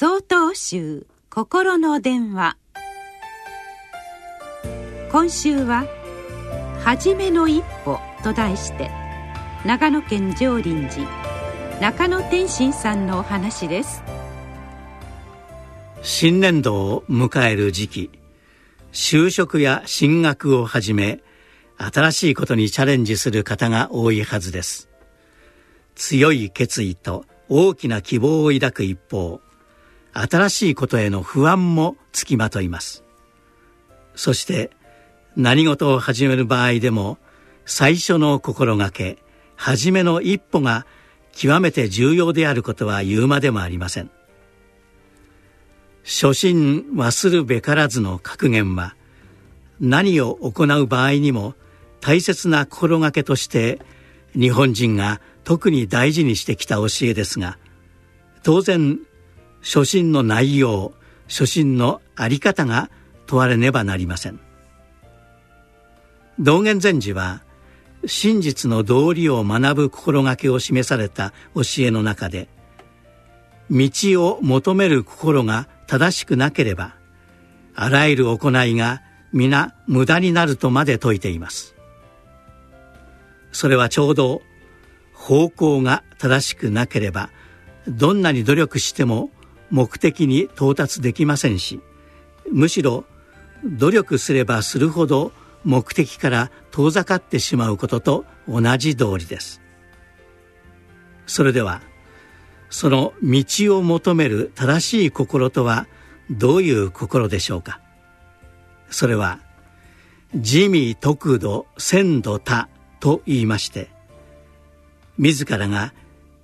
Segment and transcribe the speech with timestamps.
[0.00, 2.56] 総統集心の電話。
[5.12, 5.84] 今週は
[6.82, 8.90] 「はじめの一歩」と題して
[9.66, 14.02] 長野県上林寺中野天心さんのお話です。
[16.00, 18.10] 新年度を迎える時期
[18.92, 21.20] 就職や進学をはじめ
[21.76, 24.88] 新しいことにチャレンジする方が多いはずです。
[25.94, 29.42] 強い決意と大きな希望を抱く一方
[30.12, 33.04] 新しいことへの不安もつきまといます。
[34.14, 34.70] そして
[35.36, 37.18] 何事を始める場合でも
[37.64, 39.18] 最初の心がけ
[39.56, 40.86] 初めの一歩が
[41.32, 44.10] 極めて重要であることは言うまでもありません。
[46.02, 48.96] 初心忘るべからずの格言は
[49.80, 51.54] 何を行う場合にも
[52.00, 53.80] 大切な心がけとして
[54.32, 57.58] 日本人が特に大事にしてきた教えですが
[58.42, 58.98] 当然
[59.62, 60.92] 初心の内容
[61.28, 62.90] 初心の在り方が
[63.26, 64.40] 問われねばなりません。
[66.38, 67.42] 道元禅師は
[68.06, 72.48] 真実の道理を学ぶ心がけを示された教えの中で
[73.70, 73.90] 道
[74.26, 76.94] を求める心が正しくなければ
[77.74, 79.02] あらゆる行いが
[79.32, 81.76] 皆無駄になるとまで説いています。
[83.52, 84.42] それはちょうど
[85.12, 87.30] 方向が正しくなければ
[87.86, 89.30] どんなに努力しても
[89.70, 91.80] 目的に到達できませんし
[92.50, 93.04] むしろ
[93.64, 95.32] 努力すればするほど
[95.64, 99.60] 目的から遠ざかってしまうことと同じ道理です。
[101.26, 101.82] それでは
[102.70, 105.86] その道を求める正しい心とは
[106.30, 107.80] どういう心でしょうか？
[108.90, 109.40] それは
[110.34, 112.68] 地味徳度鮮度多
[112.98, 113.90] と言いまして
[115.18, 115.92] 自らが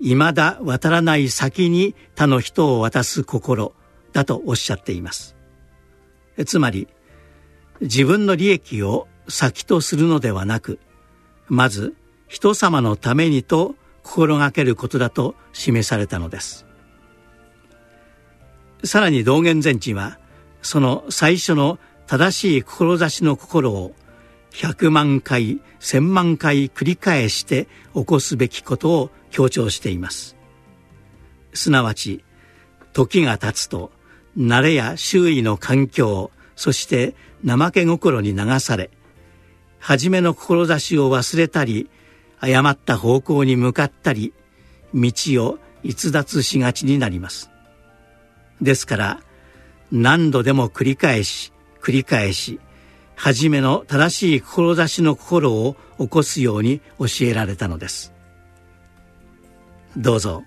[0.00, 3.72] 未だ渡らない先に他の人を渡す心
[4.12, 5.36] だとおっしゃっています。
[6.44, 6.88] つまり
[7.80, 10.78] 自分の利益を先とするのではなく
[11.48, 11.94] まず
[12.28, 16.66] 人様のためにと心がけることだと示されたのです。
[18.84, 20.18] さらに道元禅師は
[20.62, 23.94] その最初の正しい志の心を
[24.56, 30.34] 100万回1000万回繰り返して起こすべきことを強調しています。
[31.52, 32.24] すなわち
[32.94, 33.92] 時が経つと
[34.38, 37.14] 慣れや周囲の環境そして
[37.46, 38.90] 怠け心に流され
[39.78, 41.90] 初めの志を忘れたり
[42.40, 44.32] 誤った方向に向かったり
[44.94, 45.12] 道
[45.44, 47.50] を逸脱しがちになります。
[48.62, 49.20] ですから
[49.92, 51.52] 何度でも繰り返し
[51.82, 52.58] 繰り返し
[53.16, 58.12] 初めの正しい志の心を起こすように教えられたのです。
[59.96, 60.44] どうぞ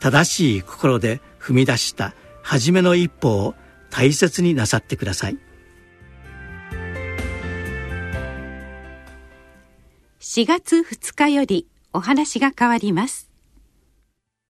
[0.00, 2.12] 正しい心で踏み出した
[2.42, 3.54] 初めの一歩を
[3.90, 5.38] 大切になさってください。
[10.20, 13.33] 4月2日よりお話が変わります。